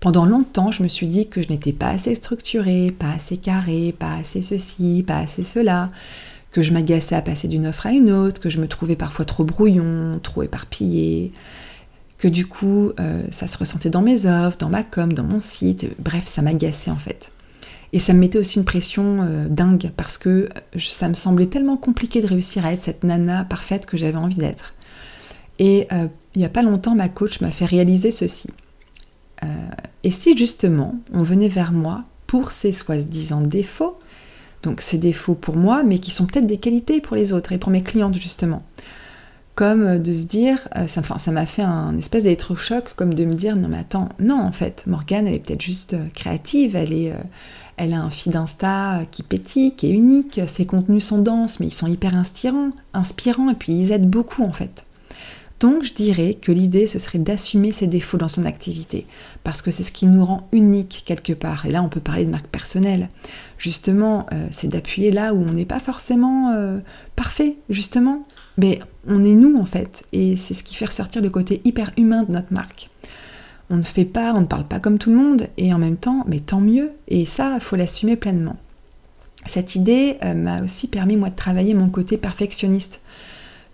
Pendant 0.00 0.24
longtemps, 0.24 0.70
je 0.72 0.82
me 0.82 0.88
suis 0.88 1.06
dit 1.06 1.28
que 1.28 1.42
je 1.42 1.48
n'étais 1.48 1.72
pas 1.72 1.90
assez 1.90 2.14
structurée, 2.14 2.90
pas 2.90 3.12
assez 3.12 3.36
carrée, 3.36 3.94
pas 3.98 4.14
assez 4.14 4.40
ceci, 4.40 5.04
pas 5.06 5.18
assez 5.18 5.44
cela, 5.44 5.88
que 6.52 6.62
je 6.62 6.72
m'agaçais 6.72 7.14
à 7.14 7.22
passer 7.22 7.48
d'une 7.48 7.66
offre 7.66 7.86
à 7.86 7.92
une 7.92 8.10
autre, 8.10 8.40
que 8.40 8.48
je 8.48 8.60
me 8.60 8.66
trouvais 8.66 8.96
parfois 8.96 9.26
trop 9.26 9.44
brouillon, 9.44 10.18
trop 10.22 10.42
éparpillée, 10.42 11.32
que 12.16 12.28
du 12.28 12.46
coup, 12.46 12.92
euh, 12.98 13.22
ça 13.30 13.46
se 13.46 13.58
ressentait 13.58 13.90
dans 13.90 14.02
mes 14.02 14.26
offres, 14.26 14.56
dans 14.58 14.70
ma 14.70 14.82
com, 14.82 15.12
dans 15.12 15.24
mon 15.24 15.38
site, 15.38 15.86
bref, 15.98 16.26
ça 16.26 16.40
m'agaçait 16.40 16.90
en 16.90 16.96
fait. 16.96 17.30
Et 17.92 17.98
ça 17.98 18.12
me 18.12 18.20
mettait 18.20 18.38
aussi 18.38 18.58
une 18.58 18.64
pression 18.64 19.22
euh, 19.22 19.48
dingue 19.48 19.90
parce 19.96 20.16
que 20.16 20.48
ça 20.76 21.08
me 21.08 21.14
semblait 21.14 21.46
tellement 21.46 21.76
compliqué 21.76 22.22
de 22.22 22.26
réussir 22.26 22.64
à 22.64 22.72
être 22.72 22.82
cette 22.82 23.04
nana 23.04 23.44
parfaite 23.44 23.86
que 23.86 23.96
j'avais 23.96 24.16
envie 24.16 24.36
d'être. 24.36 24.74
Et 25.58 25.88
euh, 25.92 26.06
il 26.34 26.38
n'y 26.38 26.44
a 26.44 26.50
pas 26.50 26.62
longtemps, 26.62 26.94
ma 26.94 27.08
coach 27.08 27.40
m'a 27.40 27.50
fait 27.50 27.64
réaliser 27.64 28.10
ceci. 28.10 28.48
et 30.04 30.10
si 30.10 30.36
justement 30.36 30.94
on 31.12 31.22
venait 31.22 31.48
vers 31.48 31.72
moi 31.72 32.04
pour 32.26 32.52
ces 32.52 32.72
soi-disant 32.72 33.40
défauts, 33.40 33.98
donc 34.62 34.80
ces 34.80 34.98
défauts 34.98 35.34
pour 35.34 35.56
moi, 35.56 35.82
mais 35.82 35.98
qui 35.98 36.12
sont 36.12 36.26
peut-être 36.26 36.46
des 36.46 36.58
qualités 36.58 37.00
pour 37.00 37.16
les 37.16 37.32
autres 37.32 37.52
et 37.52 37.58
pour 37.58 37.72
mes 37.72 37.82
clientes 37.82 38.14
justement. 38.14 38.62
Comme 39.56 39.98
de 39.98 40.12
se 40.12 40.22
dire, 40.22 40.68
ça 40.86 41.32
m'a 41.32 41.46
fait 41.46 41.62
un 41.62 41.98
espèce 41.98 42.22
d'électrochoc, 42.22 42.94
comme 42.94 43.12
de 43.14 43.24
me 43.24 43.34
dire, 43.34 43.56
non 43.56 43.68
mais 43.68 43.78
attends, 43.78 44.08
non 44.20 44.40
en 44.40 44.52
fait, 44.52 44.84
Morgane 44.86 45.26
elle 45.26 45.34
est 45.34 45.44
peut-être 45.44 45.60
juste 45.60 45.96
créative, 46.14 46.76
elle 46.76 46.92
est, 46.92 47.12
elle 47.80 47.94
a 47.94 48.02
un 48.02 48.10
feed 48.10 48.36
Insta 48.36 49.06
qui 49.10 49.22
pétille, 49.22 49.74
qui 49.74 49.86
est 49.86 49.94
unique, 49.94 50.38
ses 50.46 50.66
contenus 50.66 51.02
sont 51.02 51.22
denses, 51.22 51.60
mais 51.60 51.66
ils 51.66 51.74
sont 51.74 51.86
hyper 51.86 52.14
inspirants, 52.14 52.70
inspirants 52.92 53.48
et 53.48 53.54
puis 53.54 53.72
ils 53.72 53.90
aident 53.90 54.10
beaucoup 54.10 54.44
en 54.44 54.52
fait. 54.52 54.84
Donc 55.60 55.82
je 55.82 55.94
dirais 55.94 56.34
que 56.34 56.52
l'idée 56.52 56.86
ce 56.86 56.98
serait 56.98 57.18
d'assumer 57.18 57.72
ses 57.72 57.86
défauts 57.86 58.18
dans 58.18 58.28
son 58.28 58.44
activité, 58.44 59.06
parce 59.44 59.62
que 59.62 59.70
c'est 59.70 59.82
ce 59.82 59.92
qui 59.92 60.06
nous 60.06 60.22
rend 60.22 60.46
unique 60.52 61.04
quelque 61.06 61.32
part. 61.32 61.64
Et 61.64 61.70
là 61.70 61.82
on 61.82 61.88
peut 61.88 62.00
parler 62.00 62.26
de 62.26 62.30
marque 62.30 62.48
personnelle. 62.48 63.08
Justement, 63.56 64.26
euh, 64.32 64.46
c'est 64.50 64.68
d'appuyer 64.68 65.10
là 65.10 65.32
où 65.32 65.42
on 65.42 65.52
n'est 65.52 65.64
pas 65.64 65.80
forcément 65.80 66.52
euh, 66.52 66.80
parfait, 67.16 67.56
justement. 67.70 68.26
Mais 68.58 68.80
on 69.06 69.24
est 69.24 69.34
nous 69.34 69.58
en 69.58 69.64
fait, 69.64 70.04
et 70.12 70.36
c'est 70.36 70.52
ce 70.52 70.62
qui 70.62 70.74
fait 70.74 70.84
ressortir 70.84 71.22
le 71.22 71.30
côté 71.30 71.62
hyper 71.64 71.92
humain 71.96 72.24
de 72.24 72.32
notre 72.32 72.52
marque 72.52 72.90
on 73.70 73.76
ne 73.76 73.82
fait 73.82 74.04
pas, 74.04 74.34
on 74.34 74.40
ne 74.40 74.46
parle 74.46 74.66
pas 74.66 74.80
comme 74.80 74.98
tout 74.98 75.10
le 75.10 75.16
monde, 75.16 75.46
et 75.56 75.72
en 75.72 75.78
même 75.78 75.96
temps, 75.96 76.24
mais 76.26 76.40
tant 76.40 76.60
mieux, 76.60 76.90
et 77.08 77.24
ça, 77.24 77.52
il 77.54 77.60
faut 77.60 77.76
l'assumer 77.76 78.16
pleinement. 78.16 78.56
Cette 79.46 79.74
idée 79.74 80.18
euh, 80.24 80.34
m'a 80.34 80.62
aussi 80.62 80.88
permis, 80.88 81.16
moi, 81.16 81.30
de 81.30 81.36
travailler 81.36 81.72
mon 81.72 81.88
côté 81.88 82.18
perfectionniste. 82.18 83.00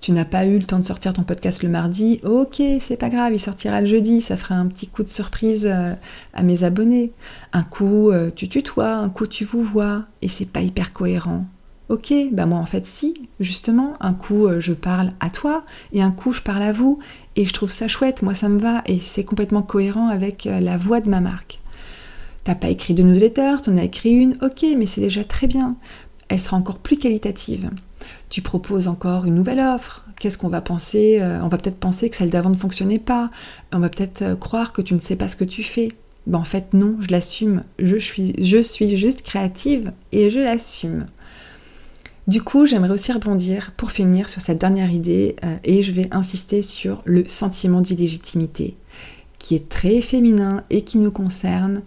Tu 0.00 0.12
n'as 0.12 0.26
pas 0.26 0.44
eu 0.44 0.58
le 0.58 0.64
temps 0.64 0.78
de 0.78 0.84
sortir 0.84 1.14
ton 1.14 1.22
podcast 1.22 1.62
le 1.62 1.70
mardi, 1.70 2.20
ok, 2.22 2.62
c'est 2.80 2.98
pas 2.98 3.08
grave, 3.08 3.32
il 3.32 3.40
sortira 3.40 3.80
le 3.80 3.86
jeudi, 3.86 4.20
ça 4.20 4.36
fera 4.36 4.54
un 4.54 4.66
petit 4.66 4.86
coup 4.86 5.02
de 5.02 5.08
surprise 5.08 5.66
euh, 5.66 5.94
à 6.34 6.42
mes 6.42 6.62
abonnés. 6.62 7.12
Un 7.52 7.62
coup, 7.62 8.10
euh, 8.10 8.30
tu 8.34 8.48
tutoies, 8.48 8.94
un 8.94 9.08
coup, 9.08 9.26
tu 9.26 9.44
vous 9.44 9.62
vois, 9.62 10.04
et 10.20 10.28
c'est 10.28 10.44
pas 10.44 10.60
hyper 10.60 10.92
cohérent. 10.92 11.46
Ok, 11.88 12.12
bah 12.32 12.46
moi 12.46 12.58
en 12.58 12.66
fait 12.66 12.84
si, 12.84 13.14
justement, 13.38 13.94
un 14.00 14.12
coup 14.12 14.48
je 14.58 14.72
parle 14.72 15.12
à 15.20 15.30
toi 15.30 15.64
et 15.92 16.02
un 16.02 16.10
coup 16.10 16.32
je 16.32 16.42
parle 16.42 16.62
à 16.62 16.72
vous 16.72 16.98
et 17.36 17.46
je 17.46 17.52
trouve 17.52 17.70
ça 17.70 17.86
chouette, 17.86 18.22
moi 18.22 18.34
ça 18.34 18.48
me 18.48 18.58
va 18.58 18.82
et 18.86 18.98
c'est 18.98 19.22
complètement 19.24 19.62
cohérent 19.62 20.08
avec 20.08 20.46
euh, 20.46 20.58
la 20.58 20.76
voix 20.76 21.00
de 21.00 21.08
ma 21.08 21.20
marque. 21.20 21.60
T'as 22.44 22.54
pas 22.54 22.68
écrit 22.68 22.94
de 22.94 23.02
newsletter, 23.02 23.56
t'en 23.62 23.76
as 23.76 23.84
écrit 23.84 24.10
une, 24.10 24.36
ok, 24.42 24.64
mais 24.76 24.86
c'est 24.86 25.00
déjà 25.00 25.22
très 25.22 25.46
bien. 25.46 25.76
Elle 26.28 26.40
sera 26.40 26.56
encore 26.56 26.78
plus 26.78 26.96
qualitative. 26.96 27.70
Tu 28.30 28.42
proposes 28.42 28.88
encore 28.88 29.24
une 29.24 29.34
nouvelle 29.34 29.60
offre. 29.60 30.04
Qu'est-ce 30.18 30.38
qu'on 30.38 30.48
va 30.48 30.60
penser 30.60 31.18
euh, 31.20 31.40
On 31.42 31.48
va 31.48 31.58
peut-être 31.58 31.78
penser 31.78 32.08
que 32.08 32.16
celle 32.16 32.30
d'avant 32.30 32.50
ne 32.50 32.56
fonctionnait 32.56 32.98
pas. 32.98 33.30
On 33.72 33.78
va 33.78 33.88
peut-être 33.88 34.22
euh, 34.22 34.36
croire 34.36 34.72
que 34.72 34.82
tu 34.82 34.94
ne 34.94 34.98
sais 34.98 35.16
pas 35.16 35.28
ce 35.28 35.36
que 35.36 35.44
tu 35.44 35.62
fais. 35.62 35.88
Ben, 36.26 36.38
en 36.38 36.44
fait, 36.44 36.72
non, 36.72 36.96
je 37.00 37.08
l'assume. 37.08 37.62
Je 37.78 37.96
suis, 37.96 38.34
je 38.42 38.58
suis 38.58 38.96
juste 38.96 39.22
créative 39.22 39.92
et 40.12 40.30
je 40.30 40.40
l'assume. 40.40 41.06
Du 42.26 42.42
coup, 42.42 42.66
j'aimerais 42.66 42.90
aussi 42.90 43.12
rebondir 43.12 43.70
pour 43.76 43.92
finir 43.92 44.28
sur 44.28 44.42
cette 44.42 44.58
dernière 44.58 44.90
idée 44.90 45.36
euh, 45.44 45.56
et 45.62 45.84
je 45.84 45.92
vais 45.92 46.08
insister 46.10 46.60
sur 46.60 47.02
le 47.04 47.28
sentiment 47.28 47.80
d'illégitimité 47.80 48.76
qui 49.38 49.54
est 49.54 49.68
très 49.68 50.00
féminin 50.00 50.64
et 50.70 50.82
qui 50.82 50.98
nous 50.98 51.12
concerne, 51.12 51.82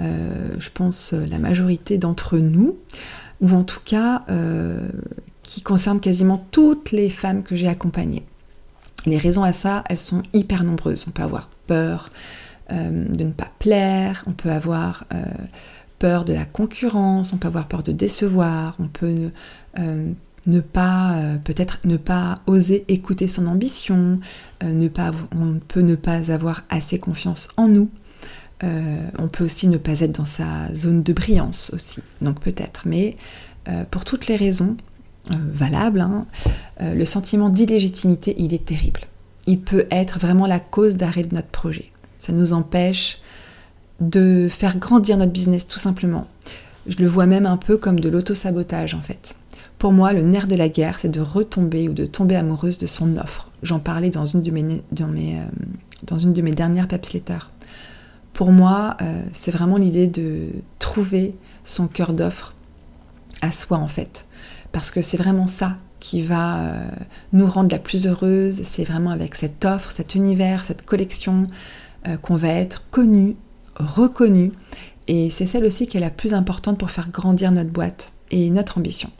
euh, 0.00 0.54
je 0.58 0.70
pense, 0.70 1.12
la 1.12 1.38
majorité 1.38 1.98
d'entre 1.98 2.38
nous, 2.38 2.76
ou 3.40 3.50
en 3.50 3.64
tout 3.64 3.80
cas 3.84 4.22
euh, 4.28 4.88
qui 5.42 5.60
concerne 5.60 5.98
quasiment 5.98 6.46
toutes 6.52 6.92
les 6.92 7.10
femmes 7.10 7.42
que 7.42 7.56
j'ai 7.56 7.66
accompagnées. 7.66 8.24
Les 9.06 9.18
raisons 9.18 9.42
à 9.42 9.52
ça, 9.52 9.82
elles 9.88 9.98
sont 9.98 10.22
hyper 10.32 10.62
nombreuses. 10.62 11.06
On 11.08 11.10
peut 11.10 11.22
avoir 11.22 11.48
peur 11.66 12.10
de 12.70 13.24
ne 13.24 13.32
pas 13.32 13.50
plaire, 13.58 14.22
on 14.28 14.32
peut 14.32 14.50
avoir 14.50 15.04
peur 16.00 16.24
de 16.24 16.32
la 16.32 16.46
concurrence, 16.46 17.32
on 17.32 17.36
peut 17.36 17.46
avoir 17.46 17.68
peur 17.68 17.84
de 17.84 17.92
décevoir, 17.92 18.74
on 18.80 18.88
peut 18.88 19.30
euh, 19.78 20.12
ne 20.46 20.60
pas 20.60 21.12
euh, 21.18 21.36
peut-être 21.36 21.78
ne 21.84 21.98
pas 21.98 22.36
oser 22.46 22.84
écouter 22.88 23.28
son 23.28 23.46
ambition, 23.46 24.18
euh, 24.64 24.88
on 25.36 25.60
peut 25.68 25.82
ne 25.82 25.94
pas 25.94 26.32
avoir 26.32 26.64
assez 26.70 26.98
confiance 26.98 27.48
en 27.56 27.68
nous. 27.68 27.90
on 28.62 29.28
peut 29.28 29.44
aussi 29.44 29.68
ne 29.68 29.76
pas 29.76 30.00
être 30.00 30.12
dans 30.12 30.24
sa 30.24 30.74
zone 30.74 31.02
de 31.02 31.12
brillance 31.12 31.70
aussi, 31.74 32.00
donc 32.20 32.40
peut-être. 32.40 32.82
Mais 32.86 33.16
pour 33.90 34.04
toutes 34.04 34.26
les 34.26 34.36
raisons 34.36 34.76
valables, 35.28 36.00
hein, 36.00 36.26
le 36.80 37.04
sentiment 37.04 37.50
d'illégitimité, 37.50 38.34
il 38.38 38.52
est 38.52 38.64
terrible. 38.64 39.02
Il 39.46 39.60
peut 39.60 39.86
être 39.90 40.18
vraiment 40.18 40.46
la 40.46 40.60
cause 40.60 40.96
d'arrêt 40.96 41.24
de 41.24 41.34
notre 41.34 41.48
projet. 41.48 41.90
Ça 42.18 42.32
nous 42.32 42.52
empêche 42.52 43.20
de 44.00 44.48
faire 44.50 44.78
grandir 44.78 45.16
notre 45.16 45.32
business 45.32 45.66
tout 45.66 45.78
simplement. 45.78 46.26
Je 46.86 46.96
le 46.96 47.06
vois 47.06 47.26
même 47.26 47.46
un 47.46 47.56
peu 47.56 47.76
comme 47.76 48.00
de 48.00 48.08
l'auto-sabotage 48.08 48.94
en 48.94 49.00
fait. 49.00 49.34
Pour 49.80 49.92
moi, 49.92 50.12
le 50.12 50.20
nerf 50.20 50.46
de 50.46 50.56
la 50.56 50.68
guerre, 50.68 50.98
c'est 50.98 51.08
de 51.08 51.22
retomber 51.22 51.88
ou 51.88 51.94
de 51.94 52.04
tomber 52.04 52.36
amoureuse 52.36 52.76
de 52.76 52.86
son 52.86 53.16
offre. 53.16 53.50
J'en 53.62 53.78
parlais 53.78 54.10
dans 54.10 54.26
une 54.26 54.42
de 54.42 54.50
mes, 54.50 54.82
dans 54.92 55.06
mes, 55.06 55.38
euh, 55.38 55.44
dans 56.02 56.18
une 56.18 56.34
de 56.34 56.42
mes 56.42 56.52
dernières 56.52 56.86
pepsletters. 56.86 57.50
Pour 58.34 58.52
moi, 58.52 58.98
euh, 59.00 59.22
c'est 59.32 59.50
vraiment 59.50 59.78
l'idée 59.78 60.06
de 60.06 60.48
trouver 60.78 61.34
son 61.64 61.88
cœur 61.88 62.12
d'offre 62.12 62.54
à 63.40 63.52
soi 63.52 63.78
en 63.78 63.88
fait. 63.88 64.26
Parce 64.70 64.90
que 64.90 65.00
c'est 65.00 65.16
vraiment 65.16 65.46
ça 65.46 65.78
qui 65.98 66.22
va 66.22 66.60
euh, 66.60 66.88
nous 67.32 67.46
rendre 67.46 67.70
la 67.70 67.78
plus 67.78 68.06
heureuse. 68.06 68.60
C'est 68.64 68.84
vraiment 68.84 69.10
avec 69.10 69.34
cette 69.34 69.64
offre, 69.64 69.92
cet 69.92 70.14
univers, 70.14 70.66
cette 70.66 70.84
collection 70.84 71.46
qu'on 72.22 72.34
va 72.34 72.48
être 72.48 72.88
connu, 72.90 73.36
reconnu. 73.80 74.52
Et 75.08 75.30
c'est 75.30 75.46
celle 75.46 75.64
aussi 75.64 75.86
qui 75.86 75.96
est 75.96 76.00
la 76.00 76.10
plus 76.10 76.34
importante 76.34 76.78
pour 76.78 76.90
faire 76.90 77.10
grandir 77.10 77.50
notre 77.52 77.70
boîte 77.70 78.12
et 78.30 78.50
notre 78.50 78.78
ambition. 78.78 79.10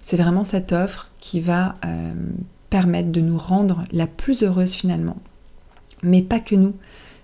C'est 0.00 0.16
vraiment 0.16 0.44
cette 0.44 0.72
offre 0.72 1.08
qui 1.20 1.40
va 1.40 1.76
euh, 1.84 2.12
permettre 2.70 3.10
de 3.10 3.20
nous 3.20 3.38
rendre 3.38 3.82
la 3.92 4.06
plus 4.06 4.42
heureuse 4.42 4.72
finalement. 4.72 5.16
Mais 6.02 6.22
pas 6.22 6.40
que 6.40 6.54
nous. 6.54 6.74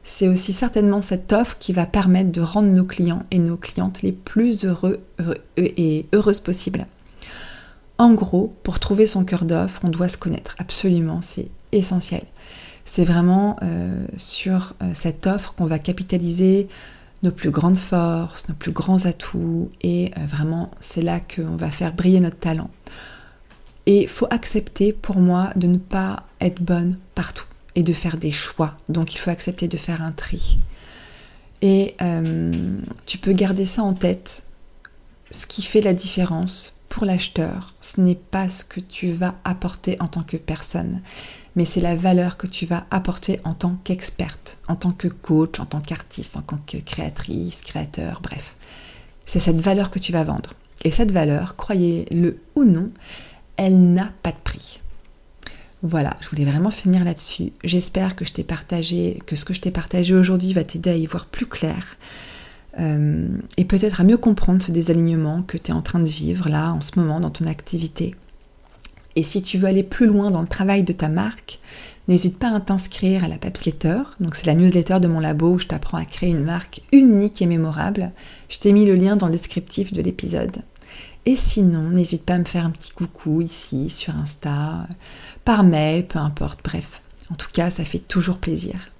C'est 0.04 0.28
aussi 0.28 0.52
certainement 0.52 1.02
cette 1.02 1.32
offre 1.32 1.58
qui 1.58 1.72
va 1.72 1.84
permettre 1.84 2.32
de 2.32 2.40
rendre 2.40 2.68
nos 2.68 2.84
clients 2.84 3.24
et 3.30 3.38
nos 3.38 3.56
clientes 3.56 4.00
les 4.02 4.12
plus 4.12 4.64
heureux, 4.64 5.00
et 5.58 6.06
heureuses 6.14 6.40
possibles. 6.40 6.86
En 7.98 8.14
gros, 8.14 8.54
pour 8.62 8.78
trouver 8.78 9.06
son 9.06 9.24
cœur 9.24 9.44
d'offre, 9.44 9.80
on 9.82 9.88
doit 9.88 10.08
se 10.08 10.16
connaître. 10.16 10.54
Absolument, 10.58 11.20
c'est 11.20 11.48
essentiel. 11.72 12.22
C'est 12.88 13.04
vraiment 13.04 13.56
euh, 13.62 14.06
sur 14.16 14.72
euh, 14.82 14.92
cette 14.94 15.26
offre 15.26 15.52
qu'on 15.52 15.66
va 15.66 15.78
capitaliser 15.78 16.68
nos 17.22 17.30
plus 17.30 17.50
grandes 17.50 17.76
forces, 17.76 18.48
nos 18.48 18.54
plus 18.54 18.72
grands 18.72 19.04
atouts, 19.04 19.70
et 19.82 20.10
euh, 20.16 20.24
vraiment 20.24 20.70
c'est 20.80 21.02
là 21.02 21.20
qu'on 21.20 21.56
va 21.56 21.68
faire 21.68 21.92
briller 21.92 22.18
notre 22.18 22.38
talent. 22.38 22.70
Et 23.84 24.04
il 24.04 24.08
faut 24.08 24.26
accepter 24.30 24.94
pour 24.94 25.18
moi 25.18 25.52
de 25.54 25.66
ne 25.66 25.76
pas 25.76 26.24
être 26.40 26.62
bonne 26.62 26.96
partout 27.14 27.44
et 27.74 27.82
de 27.82 27.92
faire 27.92 28.16
des 28.16 28.32
choix. 28.32 28.78
Donc 28.88 29.14
il 29.14 29.18
faut 29.18 29.30
accepter 29.30 29.68
de 29.68 29.76
faire 29.76 30.00
un 30.00 30.12
tri. 30.12 30.58
Et 31.60 31.94
tu 33.04 33.18
peux 33.18 33.32
garder 33.32 33.66
ça 33.66 33.82
en 33.82 33.92
tête. 33.92 34.44
Ce 35.30 35.44
qui 35.44 35.62
fait 35.62 35.80
la 35.80 35.92
différence 35.92 36.77
l'acheteur, 37.04 37.74
ce 37.80 38.00
n'est 38.00 38.14
pas 38.14 38.48
ce 38.48 38.64
que 38.64 38.80
tu 38.80 39.12
vas 39.12 39.34
apporter 39.44 39.96
en 40.00 40.06
tant 40.06 40.22
que 40.22 40.36
personne, 40.36 41.00
mais 41.56 41.64
c'est 41.64 41.80
la 41.80 41.96
valeur 41.96 42.36
que 42.36 42.46
tu 42.46 42.66
vas 42.66 42.86
apporter 42.90 43.40
en 43.44 43.54
tant 43.54 43.76
qu'experte, 43.84 44.58
en 44.68 44.76
tant 44.76 44.92
que 44.92 45.08
coach, 45.08 45.58
en 45.60 45.66
tant 45.66 45.80
qu'artiste, 45.80 46.36
en 46.36 46.42
tant 46.42 46.58
que 46.66 46.76
créatrice, 46.78 47.62
créateur, 47.62 48.20
bref. 48.22 48.54
C'est 49.26 49.40
cette 49.40 49.60
valeur 49.60 49.90
que 49.90 49.98
tu 49.98 50.12
vas 50.12 50.24
vendre. 50.24 50.50
Et 50.84 50.90
cette 50.90 51.12
valeur, 51.12 51.56
croyez-le 51.56 52.40
ou 52.54 52.64
non, 52.64 52.90
elle 53.56 53.92
n'a 53.92 54.12
pas 54.22 54.30
de 54.30 54.36
prix. 54.42 54.80
Voilà, 55.82 56.16
je 56.20 56.28
voulais 56.28 56.44
vraiment 56.44 56.70
finir 56.70 57.04
là-dessus. 57.04 57.52
J'espère 57.62 58.16
que 58.16 58.24
je 58.24 58.32
t'ai 58.32 58.42
partagé, 58.42 59.20
que 59.26 59.36
ce 59.36 59.44
que 59.44 59.54
je 59.54 59.60
t'ai 59.60 59.70
partagé 59.70 60.14
aujourd'hui 60.14 60.52
va 60.52 60.64
t'aider 60.64 60.90
à 60.90 60.96
y 60.96 61.06
voir 61.06 61.26
plus 61.26 61.46
clair. 61.46 61.96
Euh, 62.78 63.26
et 63.56 63.64
peut-être 63.64 64.00
à 64.00 64.04
mieux 64.04 64.16
comprendre 64.16 64.62
ce 64.62 64.70
désalignement 64.70 65.42
que 65.42 65.58
tu 65.58 65.72
es 65.72 65.74
en 65.74 65.82
train 65.82 65.98
de 65.98 66.08
vivre 66.08 66.48
là 66.48 66.72
en 66.72 66.80
ce 66.80 66.98
moment 66.98 67.18
dans 67.18 67.30
ton 67.30 67.46
activité 67.46 68.14
Et 69.16 69.24
si 69.24 69.42
tu 69.42 69.58
veux 69.58 69.66
aller 69.66 69.82
plus 69.82 70.06
loin 70.06 70.30
dans 70.30 70.42
le 70.42 70.46
travail 70.46 70.84
de 70.84 70.92
ta 70.92 71.08
marque, 71.08 71.58
n'hésite 72.06 72.38
pas 72.38 72.54
à 72.54 72.60
t'inscrire 72.60 73.24
à 73.24 73.28
la 73.28 73.38
Pepsletter. 73.38 74.02
Donc 74.20 74.36
c'est 74.36 74.46
la 74.46 74.54
newsletter 74.54 75.00
de 75.00 75.08
mon 75.08 75.18
labo 75.18 75.54
où 75.54 75.58
je 75.58 75.66
t'apprends 75.66 75.98
à 75.98 76.04
créer 76.04 76.30
une 76.30 76.44
marque 76.44 76.82
unique 76.92 77.42
et 77.42 77.46
mémorable. 77.46 78.10
Je 78.48 78.58
t'ai 78.58 78.72
mis 78.72 78.86
le 78.86 78.94
lien 78.94 79.16
dans 79.16 79.26
le 79.26 79.32
descriptif 79.32 79.92
de 79.92 80.02
l'épisode. 80.02 80.58
Et 81.26 81.36
sinon, 81.36 81.90
n'hésite 81.90 82.24
pas 82.24 82.34
à 82.34 82.38
me 82.38 82.44
faire 82.44 82.64
un 82.64 82.70
petit 82.70 82.92
coucou 82.92 83.42
ici 83.42 83.90
sur 83.90 84.16
Insta, 84.16 84.86
par 85.44 85.62
mail, 85.62 86.06
peu 86.06 86.18
importe, 86.18 86.60
bref. 86.64 87.02
En 87.30 87.34
tout 87.34 87.50
cas, 87.52 87.70
ça 87.70 87.84
fait 87.84 87.98
toujours 87.98 88.38
plaisir. 88.38 88.92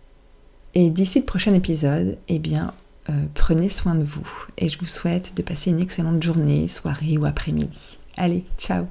Et 0.75 0.90
d'ici 0.90 1.20
le 1.20 1.25
prochain 1.25 1.54
épisode, 1.54 2.18
eh 2.28 2.38
bien, 2.38 2.75
euh, 3.11 3.12
prenez 3.35 3.69
soin 3.69 3.95
de 3.95 4.05
vous 4.05 4.29
et 4.57 4.69
je 4.69 4.79
vous 4.79 4.87
souhaite 4.87 5.35
de 5.37 5.43
passer 5.43 5.71
une 5.71 5.81
excellente 5.81 6.23
journée, 6.23 6.69
soirée 6.69 7.17
ou 7.17 7.25
après-midi. 7.25 7.99
Allez, 8.17 8.45
ciao 8.59 8.87